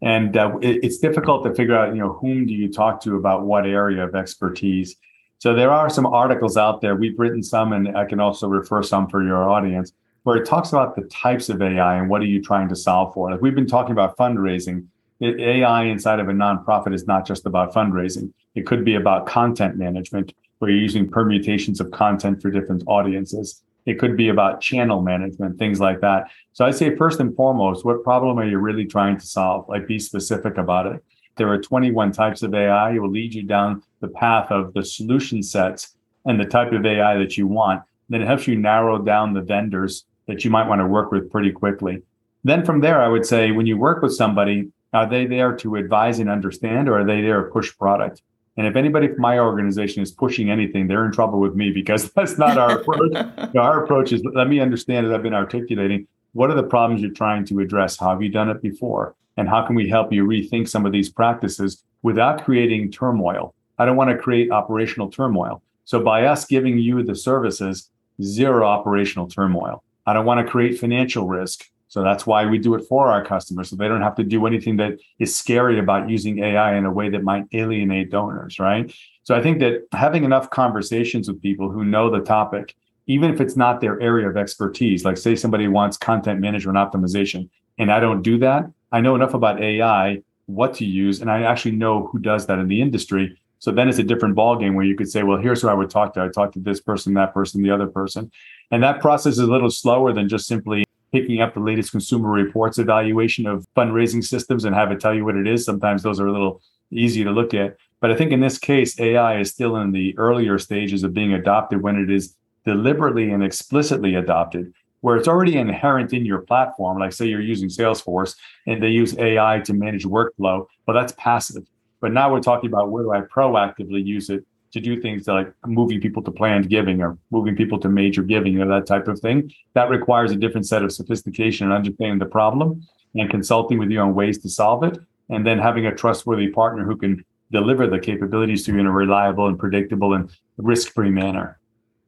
[0.00, 3.16] And uh, it, it's difficult to figure out, you know, whom do you talk to
[3.16, 4.96] about what area of expertise.
[5.36, 6.96] So there are some articles out there.
[6.96, 9.92] We've written some, and I can also refer some for your audience
[10.24, 13.14] where it talks about the types of AI and what are you trying to solve
[13.14, 13.30] for.
[13.30, 14.86] Like we've been talking about fundraising.
[15.22, 18.32] AI inside of a nonprofit is not just about fundraising.
[18.54, 23.62] It could be about content management, where you're using permutations of content for different audiences.
[23.86, 26.30] It could be about channel management, things like that.
[26.52, 29.68] So I'd say first and foremost, what problem are you really trying to solve?
[29.68, 31.04] Like be specific about it.
[31.36, 32.94] There are 21 types of AI.
[32.94, 36.86] It will lead you down the path of the solution sets and the type of
[36.86, 37.82] AI that you want.
[38.08, 41.30] Then it helps you narrow down the vendors that you might want to work with
[41.30, 42.02] pretty quickly.
[42.44, 45.76] Then from there, I would say when you work with somebody, are they there to
[45.76, 48.22] advise and understand, or are they there to push product?
[48.56, 52.10] And if anybody from my organization is pushing anything, they're in trouble with me because
[52.16, 53.12] that's not our approach.
[53.56, 57.12] our approach is let me understand, as I've been articulating, what are the problems you're
[57.12, 57.98] trying to address?
[57.98, 59.14] How have you done it before?
[59.36, 63.54] And how can we help you rethink some of these practices without creating turmoil?
[63.78, 65.62] I don't want to create operational turmoil.
[65.84, 67.90] So by us giving you the services,
[68.22, 69.82] zero operational turmoil.
[70.06, 71.64] I don't want to create financial risk.
[71.88, 73.70] So that's why we do it for our customers.
[73.70, 76.90] So they don't have to do anything that is scary about using AI in a
[76.90, 78.92] way that might alienate donors, right?
[79.22, 82.74] So I think that having enough conversations with people who know the topic,
[83.06, 87.48] even if it's not their area of expertise, like say somebody wants content management optimization,
[87.78, 91.42] and I don't do that, I know enough about AI, what to use, and I
[91.42, 93.38] actually know who does that in the industry.
[93.58, 95.90] So then it's a different ballgame where you could say, well, here's who I would
[95.90, 96.22] talk to.
[96.22, 98.30] I talk to this person, that person, the other person.
[98.70, 102.28] And that process is a little slower than just simply picking up the latest consumer
[102.28, 105.64] reports evaluation of fundraising systems and have it tell you what it is.
[105.64, 107.76] Sometimes those are a little easy to look at.
[108.00, 111.32] But I think in this case, AI is still in the earlier stages of being
[111.32, 116.98] adopted when it is deliberately and explicitly adopted, where it's already inherent in your platform.
[116.98, 120.66] Like, say you're using Salesforce and they use AI to manage workflow.
[120.86, 121.64] Well, that's passive.
[122.00, 125.52] But now we're talking about where do I proactively use it to do things like
[125.66, 129.20] moving people to planned giving or moving people to major giving or that type of
[129.20, 129.50] thing.
[129.74, 132.82] That requires a different set of sophistication and understanding the problem
[133.14, 134.98] and consulting with you on ways to solve it.
[135.30, 138.90] And then having a trustworthy partner who can deliver the capabilities to you in a
[138.90, 141.60] reliable and predictable and risk free manner.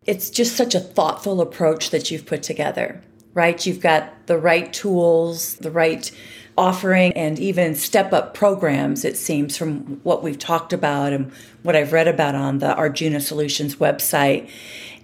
[0.04, 3.00] It's just such a thoughtful approach that you've put together,
[3.32, 3.64] right?
[3.64, 6.10] You've got the right tools, the right
[6.56, 11.30] offering and even step up programs, it seems, from what we've talked about and
[11.62, 14.48] what I've read about on the Arjuna Solutions website.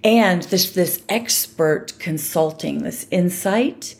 [0.03, 3.95] And this, this expert consulting, this insight,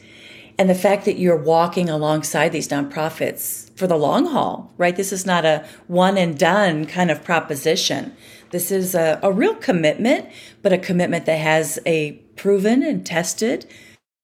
[0.58, 4.96] and the fact that you're walking alongside these nonprofits for the long haul, right?
[4.96, 8.16] This is not a one and done kind of proposition.
[8.52, 10.30] This is a, a real commitment,
[10.62, 13.66] but a commitment that has a proven and tested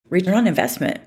[0.10, 1.00] return on investment.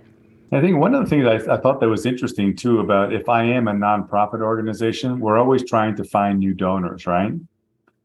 [0.54, 3.26] I think one of the things I, I, thought that was interesting too about if
[3.30, 7.32] I am a nonprofit organization, we're always trying to find new donors, right?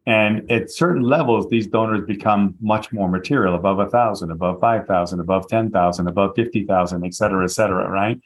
[0.06, 4.88] And at certain levels, these donors become much more material, above a thousand, above five
[4.88, 8.18] thousand, above ten thousand, above fifty thousand, et cetera, et cetera, right?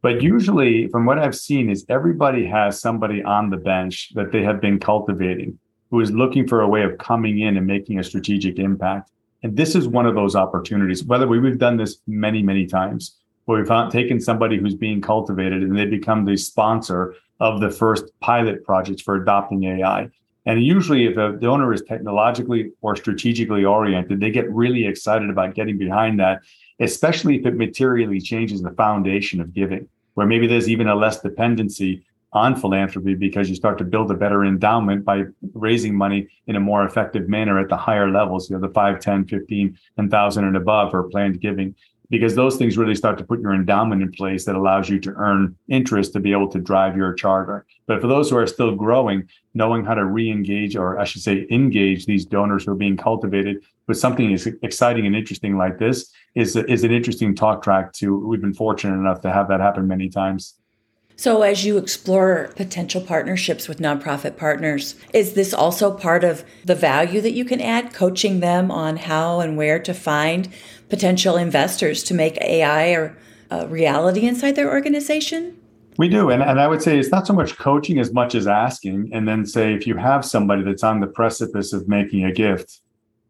[0.00, 4.42] But usually, from what I've seen, is everybody has somebody on the bench that they
[4.44, 5.58] have been cultivating
[5.90, 9.10] who is looking for a way of coming in and making a strategic impact.
[9.42, 11.04] And this is one of those opportunities.
[11.04, 13.17] Whether we, we've done this many, many times
[13.48, 18.04] where we've taken somebody who's being cultivated and they become the sponsor of the first
[18.20, 20.10] pilot projects for adopting AI.
[20.44, 25.54] And usually, if a donor is technologically or strategically oriented, they get really excited about
[25.54, 26.42] getting behind that,
[26.78, 31.22] especially if it materially changes the foundation of giving, where maybe there's even a less
[31.22, 35.22] dependency on philanthropy because you start to build a better endowment by
[35.54, 39.00] raising money in a more effective manner at the higher levels, you know, the 5,
[39.00, 41.74] 10, 15, and 1,000 and above or planned giving
[42.10, 45.12] because those things really start to put your endowment in place that allows you to
[45.16, 47.66] earn interest to be able to drive your charter.
[47.86, 51.46] But for those who are still growing, knowing how to re-engage, or I should say,
[51.50, 56.10] engage these donors who are being cultivated with something as exciting and interesting like this
[56.34, 57.92] is is an interesting talk track.
[57.94, 60.54] To we've been fortunate enough to have that happen many times.
[61.16, 66.76] So, as you explore potential partnerships with nonprofit partners, is this also part of the
[66.76, 70.48] value that you can add, coaching them on how and where to find
[70.88, 73.10] potential investors to make AI a,
[73.50, 75.56] a reality inside their organization?
[75.98, 76.30] We do.
[76.30, 79.10] And, and I would say it's not so much coaching as much as asking.
[79.12, 82.80] And then say, if you have somebody that's on the precipice of making a gift,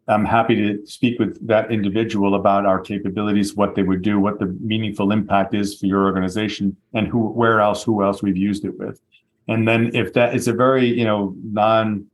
[0.06, 4.38] I'm happy to speak with that individual about our capabilities, what they would do, what
[4.38, 8.64] the meaningful impact is for your organization, and who, where else, who else we've used
[8.64, 9.00] it with.
[9.48, 12.06] And then if that is a very, you know, non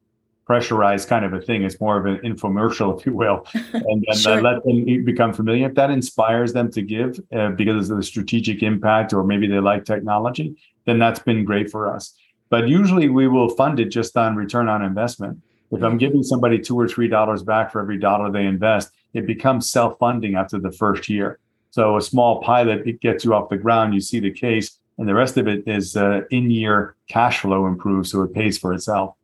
[0.47, 1.63] pressurized kind of a thing.
[1.63, 4.39] It's more of an infomercial, if you will, and then sure.
[4.39, 5.69] uh, let them become familiar.
[5.69, 9.61] If that inspires them to give uh, because of the strategic impact, or maybe they
[9.61, 12.15] like technology, then that's been great for us.
[12.51, 15.41] But usually we will fund it just on return on investment.
[15.73, 19.27] If I'm giving somebody two or three dollars back for every dollar they invest, it
[19.27, 21.41] becomes self-funding after the first year.
[21.71, 25.09] So a small pilot, it gets you off the ground, you see the case, and
[25.09, 29.17] the rest of it is uh, in-year cash flow improves, so it pays for itself.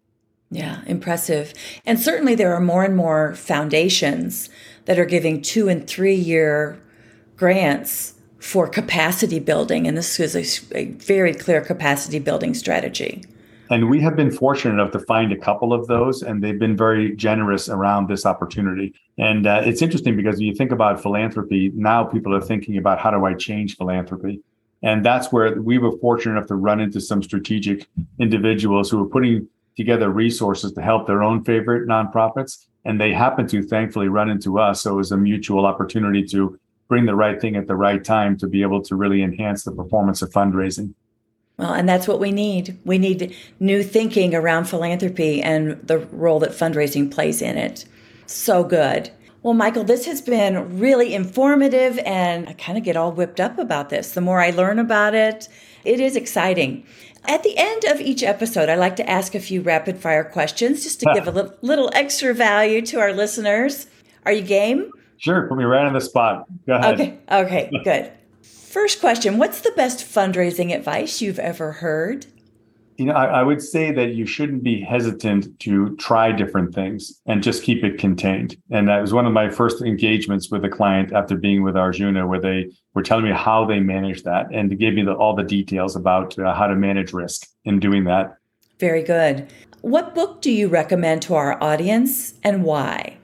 [0.51, 1.55] Yeah, impressive.
[1.87, 4.51] And certainly there are more and more foundations
[4.87, 6.81] that are giving two and three year
[7.37, 9.87] grants for capacity building.
[9.87, 13.23] And this is a, a, very clear capacity building strategy.
[13.71, 16.77] And we have been fortunate enough to find a couple of those, and they've been
[16.77, 18.93] very generous around this opportunity.
[19.17, 22.99] And uh, it's interesting because when you think about philanthropy, now people are thinking about
[22.99, 24.41] how do I change philanthropy?
[24.83, 27.87] And that's where we were fortunate enough to run into some strategic
[28.19, 29.47] individuals who were putting
[29.81, 32.67] together resources to help their own favorite nonprofits.
[32.85, 34.83] And they happen to thankfully run into us.
[34.83, 38.37] So it was a mutual opportunity to bring the right thing at the right time
[38.39, 40.93] to be able to really enhance the performance of fundraising.
[41.57, 42.79] Well, and that's what we need.
[42.85, 47.87] We need new thinking around philanthropy and the role that fundraising plays in it.
[48.27, 49.11] So good.
[49.43, 53.59] Well, Michael, this has been really informative, and I kind of get all whipped up
[53.59, 54.13] about this.
[54.13, 55.49] The more I learn about it,
[55.85, 56.85] it is exciting.
[57.27, 60.83] At the end of each episode, I like to ask a few rapid fire questions
[60.83, 63.87] just to give a little, little extra value to our listeners.
[64.25, 64.91] Are you game?
[65.19, 65.47] Sure.
[65.49, 66.47] Put me right on the spot.
[66.67, 66.95] Go ahead.
[66.95, 67.19] Okay.
[67.31, 67.71] Okay.
[67.85, 68.13] good.
[68.43, 72.27] First question What's the best fundraising advice you've ever heard?
[73.01, 77.19] You know, I, I, would say that you shouldn't be hesitant to try different things
[77.25, 78.59] and just keep it contained.
[78.71, 82.27] And that was one of my first engagements with a client after being with Arjuna,
[82.27, 85.35] where they were telling me how they manage that and to give me the, all
[85.35, 88.35] the details about uh, how to manage risk in doing that.
[88.79, 89.51] Very good.
[89.81, 93.17] What book do you recommend to our audience and why?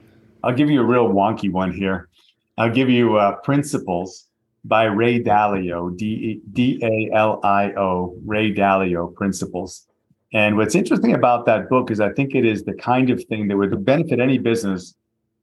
[0.43, 2.09] I'll give you a real wonky one here.
[2.57, 4.26] I'll give you uh, Principles
[4.67, 9.87] by Ray Dalio, D A L I O, Ray Dalio Principles.
[10.33, 13.47] And what's interesting about that book is I think it is the kind of thing
[13.47, 14.93] that would benefit any business,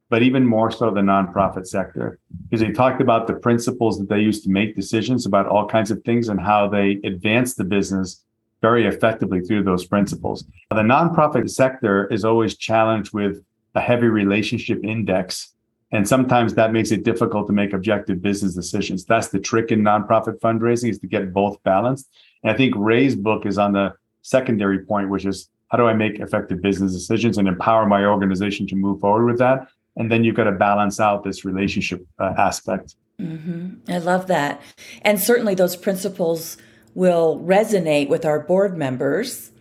[0.09, 2.19] but even more so the nonprofit sector,
[2.49, 5.89] because he talked about the principles that they use to make decisions about all kinds
[5.89, 8.21] of things and how they advance the business
[8.61, 10.45] very effectively through those principles.
[10.69, 15.54] The nonprofit sector is always challenged with a heavy relationship index.
[15.91, 19.05] And sometimes that makes it difficult to make objective business decisions.
[19.05, 22.09] That's the trick in nonprofit fundraising is to get both balanced.
[22.43, 25.93] And I think Ray's book is on the secondary point, which is how do I
[25.93, 29.67] make effective business decisions and empower my organization to move forward with that?
[29.95, 32.95] And then you've got to balance out this relationship uh, aspect.
[33.21, 33.91] Mm-hmm.
[33.91, 34.61] I love that.
[35.03, 36.57] And certainly those principles
[36.93, 39.51] will resonate with our board members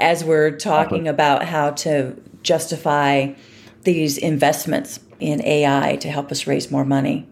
[0.00, 3.32] as we're talking about how to justify
[3.84, 7.28] these investments in AI to help us raise more money.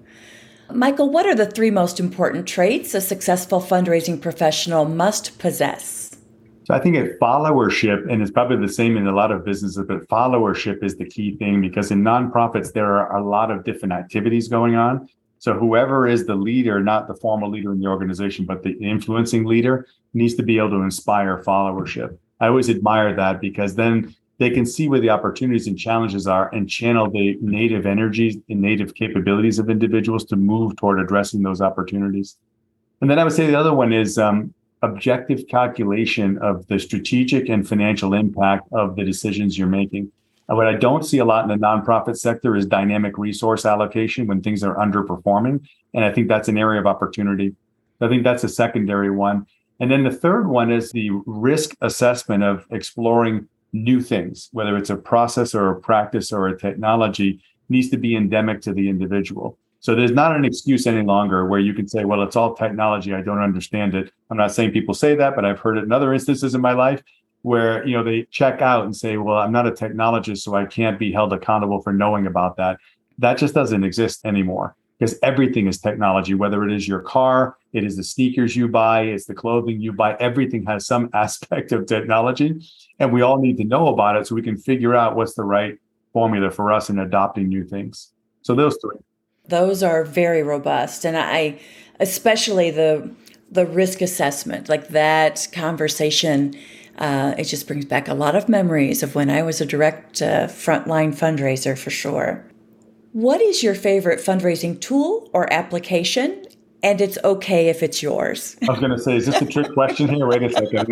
[0.73, 6.17] Michael, what are the three most important traits a successful fundraising professional must possess?
[6.65, 9.85] So I think at followership, and it's probably the same in a lot of businesses,
[9.89, 13.93] but followership is the key thing because in nonprofits, there are a lot of different
[13.93, 15.09] activities going on.
[15.39, 19.47] So whoever is the leader, not the formal leader in the organization, but the influencing
[19.47, 22.17] leader, needs to be able to inspire followership.
[22.39, 26.49] I always admire that because then they can see where the opportunities and challenges are
[26.55, 31.61] and channel the native energies and native capabilities of individuals to move toward addressing those
[31.61, 32.39] opportunities.
[33.03, 37.51] And then I would say the other one is um, objective calculation of the strategic
[37.51, 40.11] and financial impact of the decisions you're making.
[40.49, 44.27] And what I don't see a lot in the nonprofit sector is dynamic resource allocation
[44.27, 45.69] when things are underperforming.
[45.93, 47.55] And I think that's an area of opportunity.
[48.01, 49.47] I think that's a secondary one.
[49.81, 54.91] And then the third one is the risk assessment of exploring new things, whether it's
[54.91, 59.59] a process or a practice or a technology, needs to be endemic to the individual.
[59.81, 63.15] So there's not an excuse any longer where you can say, well, it's all technology.
[63.15, 64.13] I don't understand it.
[64.31, 66.73] I'm not saying people say that, but I've heard it in other instances in my
[66.73, 67.03] life
[67.43, 70.67] where, you know, they check out and say, well, I'm not a technologist, so I
[70.67, 72.79] can't be held accountable for knowing about that.
[73.19, 77.85] That just doesn't exist anymore because everything is technology, whether it is your car, it
[77.85, 81.87] is the sneakers you buy, it's the clothing you buy, everything has some aspect of
[81.87, 82.55] technology.
[82.99, 85.45] And we all need to know about it so we can figure out what's the
[85.45, 85.79] right
[86.13, 88.13] formula for us in adopting new things.
[88.43, 88.97] So those three.
[89.49, 91.05] Those are very robust.
[91.05, 91.61] And I
[91.99, 93.11] especially the
[93.51, 96.55] the risk assessment, like that conversation,
[96.99, 100.23] uh, it just brings back a lot of memories of when I was a direct
[100.23, 102.45] uh, frontline fundraiser for sure.
[103.13, 106.45] What is your favorite fundraising tool or application?
[106.83, 108.57] And it's okay if it's yours.
[108.67, 110.27] I was going to say, is this a trick question here?
[110.27, 110.89] Wait a second.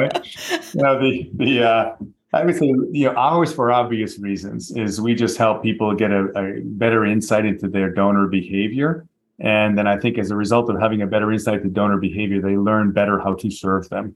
[0.75, 1.97] Know, the the uh,
[2.33, 6.11] I would say, you know, ours for obvious reasons is we just help people get
[6.11, 9.07] a, a better insight into their donor behavior.
[9.41, 12.43] And then I think as a result of having a better insight to donor behavior,
[12.43, 14.15] they learn better how to serve them.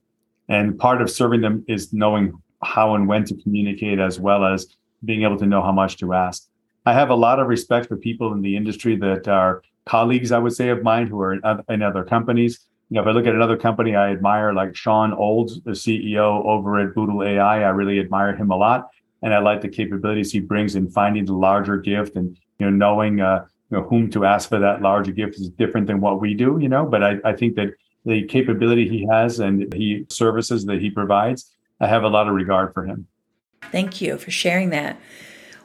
[0.48, 4.66] And part of serving them is knowing how and when to communicate, as well as
[5.04, 6.46] being able to know how much to ask.
[6.84, 10.38] I have a lot of respect for people in the industry that are colleagues, I
[10.38, 12.60] would say, of mine who are in other companies.
[12.90, 16.44] You know, if I look at another company I admire, like Shawn Olds, the CEO
[16.44, 18.88] over at Boodle AI, I really admire him a lot,
[19.22, 22.70] and I like the capabilities he brings in finding the larger gift and you know
[22.70, 26.20] knowing uh, you know whom to ask for that larger gift is different than what
[26.20, 26.58] we do.
[26.60, 27.70] You know, but I, I think that
[28.04, 32.34] the capability he has and he services that he provides, I have a lot of
[32.34, 33.06] regard for him.
[33.70, 35.00] Thank you for sharing that.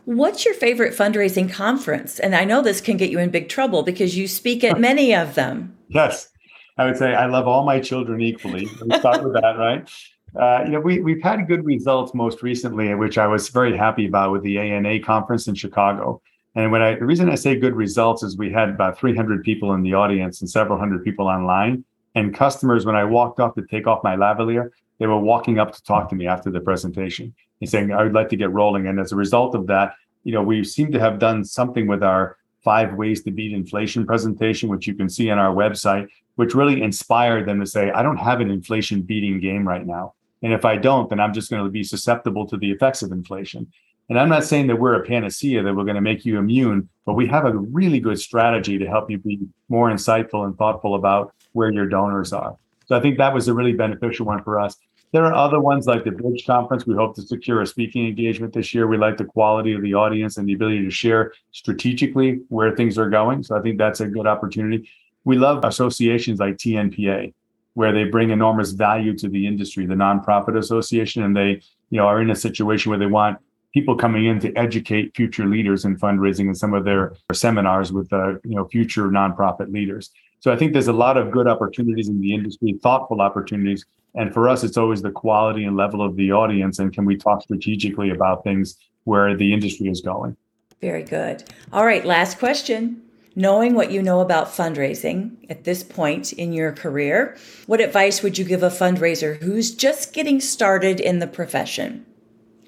[0.07, 2.17] What's your favorite fundraising conference?
[2.17, 5.13] And I know this can get you in big trouble because you speak at many
[5.13, 5.77] of them.
[5.89, 6.29] Yes.
[6.77, 8.69] I would say I love all my children equally.
[8.85, 9.89] Let's start with that, right?
[10.33, 14.07] Uh, you know, we, we've had good results most recently, which I was very happy
[14.07, 16.21] about with the ANA conference in Chicago.
[16.55, 19.73] And when I, the reason I say good results is we had about 300 people
[19.73, 21.83] in the audience and several hundred people online.
[22.15, 24.69] And customers, when I walked off to take off my lavalier,
[24.99, 28.13] they were walking up to talk to me after the presentation and saying, I would
[28.13, 28.87] like to get rolling.
[28.87, 29.93] And as a result of that,
[30.23, 34.05] you know, we seem to have done something with our five ways to beat inflation
[34.05, 38.03] presentation, which you can see on our website, which really inspired them to say, I
[38.03, 40.13] don't have an inflation beating game right now.
[40.43, 43.11] And if I don't, then I'm just going to be susceptible to the effects of
[43.11, 43.71] inflation.
[44.09, 46.87] And I'm not saying that we're a panacea that we're going to make you immune,
[47.05, 49.39] but we have a really good strategy to help you be
[49.69, 52.55] more insightful and thoughtful about where your donors are.
[52.87, 54.77] So I think that was a really beneficial one for us.
[55.13, 56.85] There are other ones like the Bridge Conference.
[56.85, 58.87] We hope to secure a speaking engagement this year.
[58.87, 62.97] We like the quality of the audience and the ability to share strategically where things
[62.97, 63.43] are going.
[63.43, 64.89] So I think that's a good opportunity.
[65.23, 67.33] We love associations like TNPA,
[67.73, 72.05] where they bring enormous value to the industry, the nonprofit association, and they, you know,
[72.05, 73.37] are in a situation where they want
[73.73, 78.11] people coming in to educate future leaders in fundraising in some of their seminars with
[78.11, 80.11] uh, you know future nonprofit leaders.
[80.39, 83.85] So I think there's a lot of good opportunities in the industry, thoughtful opportunities
[84.17, 86.79] And for us, it's always the quality and level of the audience.
[86.79, 90.35] And can we talk strategically about things where the industry is going?
[90.81, 91.43] Very good.
[91.71, 93.01] All right, last question.
[93.35, 98.39] Knowing what you know about fundraising at this point in your career, what advice would
[98.39, 102.03] you give a fundraiser who's just getting started in the profession?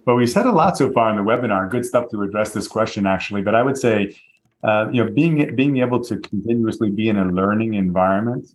[0.06, 1.70] Well, we've said a lot so far in the webinar.
[1.70, 3.42] Good stuff to address this question, actually.
[3.42, 4.16] But I would say,
[4.64, 8.46] uh, you know, being being able to continuously be in a learning environment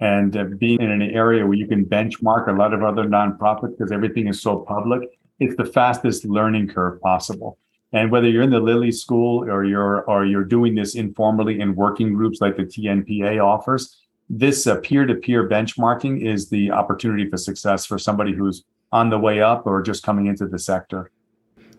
[0.00, 3.76] and uh, being in an area where you can benchmark a lot of other nonprofits
[3.76, 5.02] because everything is so public,
[5.40, 7.58] it's the fastest learning curve possible.
[7.92, 11.74] And whether you're in the Lilly School or you're or you're doing this informally in
[11.74, 13.96] working groups like the TNPA offers,
[14.30, 19.40] this uh, peer-to-peer benchmarking is the opportunity for success for somebody who's on the way
[19.40, 21.10] up or just coming into the sector.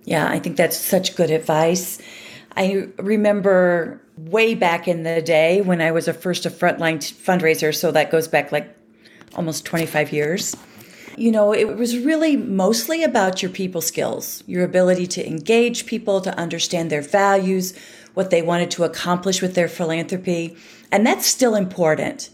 [0.05, 2.01] Yeah, I think that's such good advice.
[2.59, 7.73] I remember way back in the day when I was a first a frontline fundraiser,
[7.73, 8.75] so that goes back like
[9.35, 10.57] almost 25 years.
[11.15, 16.19] You know, it was really mostly about your people skills, your ability to engage people,
[16.19, 17.73] to understand their values,
[18.13, 20.57] what they wanted to accomplish with their philanthropy.
[20.91, 22.29] And that's still important.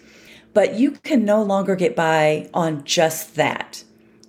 [0.56, 3.84] But you can no longer get by on just that,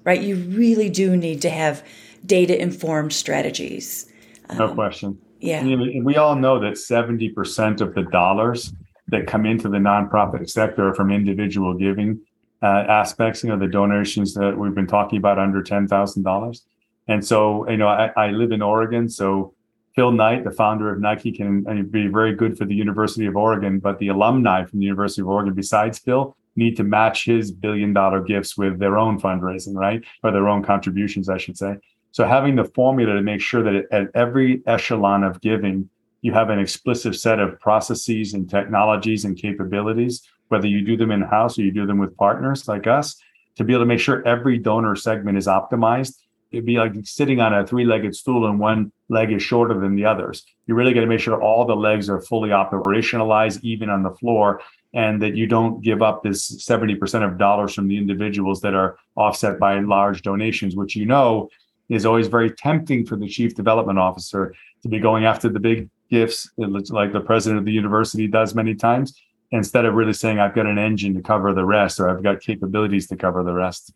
[0.05, 0.21] right?
[0.21, 1.83] You really do need to have
[2.27, 4.13] data informed strategies.
[4.53, 5.19] No um, question.
[5.39, 5.65] Yeah.
[5.65, 8.73] we all know that 70% of the dollars
[9.09, 12.21] that come into the nonprofit sector are from individual giving
[12.63, 16.61] uh, aspects, you know, the donations that we've been talking about under $10,000.
[17.09, 19.09] And so, you know, I, I, live in Oregon.
[19.09, 19.55] So
[19.95, 23.79] Phil Knight, the founder of Nike, can be very good for the University of Oregon,
[23.79, 27.93] but the alumni from the University of Oregon, besides Phil, need to match his billion
[27.93, 30.03] dollar gifts with their own fundraising, right?
[30.23, 31.77] Or their own contributions, I should say.
[32.17, 35.91] So having the formula to make sure that at every echelon of giving,
[36.23, 41.11] you have an explicit set of processes and technologies and capabilities, whether you do them
[41.11, 43.21] in house or you do them with partners like us,
[43.57, 46.15] to be able to make sure every donor segment is optimized.
[46.53, 49.95] It'd be like sitting on a three legged stool and one leg is shorter than
[49.95, 50.43] the others.
[50.67, 54.13] You really got to make sure all the legs are fully operationalized, even on the
[54.13, 54.63] floor,
[54.95, 58.97] and that you don't give up this 70% of dollars from the individuals that are
[59.17, 61.51] offset by large donations, which you know
[61.89, 65.89] is always very tempting for the chief development officer to be going after the big
[66.11, 69.21] gifts, like the president of the university does many times,
[69.51, 72.41] instead of really saying, I've got an engine to cover the rest, or I've got
[72.41, 73.93] capabilities to cover the rest.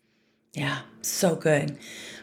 [0.53, 1.77] Yeah, so good.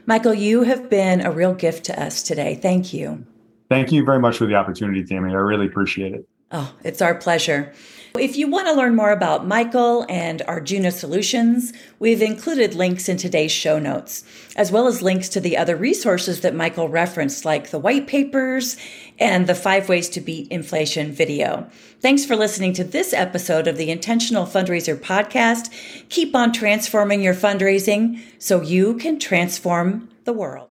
[0.07, 2.55] Michael, you have been a real gift to us today.
[2.55, 3.27] Thank you.
[3.69, 5.31] Thank you very much for the opportunity, Tammy.
[5.31, 6.27] I really appreciate it.
[6.51, 7.75] Oh, it's our pleasure.
[8.15, 13.17] If you want to learn more about Michael and Arjuna Solutions, we've included links in
[13.17, 14.25] today's show notes,
[14.57, 18.77] as well as links to the other resources that Michael referenced, like the white papers
[19.19, 21.69] and the five ways to beat inflation video.
[22.01, 25.71] Thanks for listening to this episode of the Intentional Fundraiser podcast.
[26.09, 30.71] Keep on transforming your fundraising so you can transform the world.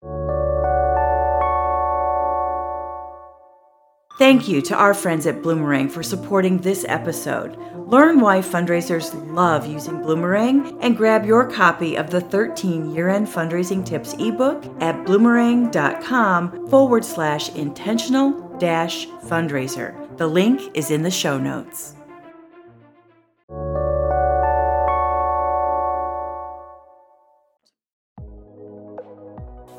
[4.18, 7.57] Thank you to our friends at Bloomerang for supporting this episode.
[7.76, 13.28] Learn why fundraisers love using Bloomerang and grab your copy of the 13 year end
[13.28, 20.18] fundraising tips ebook at bloomerang.com forward slash intentional dash fundraiser.
[20.18, 21.95] The link is in the show notes.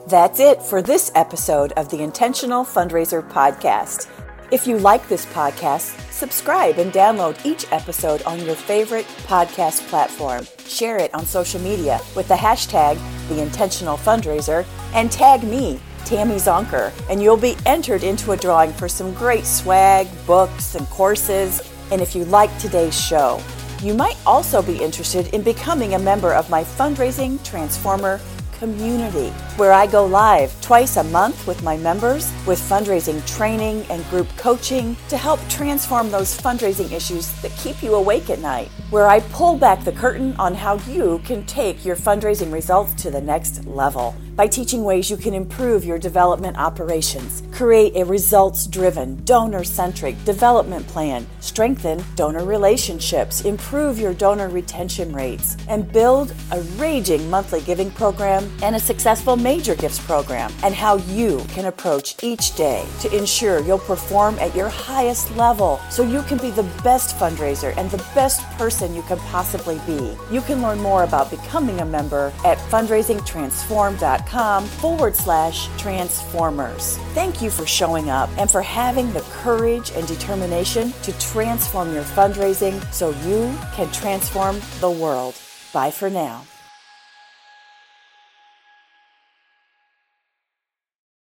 [0.07, 4.09] That's it for this episode of the Intentional Fundraiser Podcast.
[4.53, 10.47] If you like this podcast, subscribe and download each episode on your favorite podcast platform.
[10.65, 12.97] Share it on social media with the hashtag
[13.29, 18.73] The Intentional Fundraiser and tag me, Tammy Zonker, and you'll be entered into a drawing
[18.73, 21.61] for some great swag, books, and courses.
[21.91, 23.43] And if you like today's show,
[23.83, 28.21] you might also be interested in becoming a member of my Fundraising Transformer
[28.61, 34.05] community, where I go live twice a month with my members with fundraising training and
[34.11, 39.09] group coaching to help transform those fundraising issues that keep you awake at night, where
[39.09, 43.21] I pull back the curtain on how you can take your fundraising results to the
[43.21, 49.25] next level by teaching ways you can improve your development operations, create a results driven,
[49.25, 56.61] donor centric development plan, strengthen donor relationships, improve your donor retention rates, and build a
[56.77, 62.17] raging monthly giving program and a successful major gifts program, and how you can approach
[62.21, 66.69] each day to ensure you'll perform at your highest level so you can be the
[66.83, 70.17] best fundraiser and the best person you can possibly be.
[70.33, 76.97] You can learn more about becoming a member at fundraisingtransform.com forward slash transformers.
[77.15, 82.03] Thank you for showing up and for having the courage and determination to transform your
[82.03, 85.37] fundraising so you can transform the world.
[85.73, 86.45] Bye for now.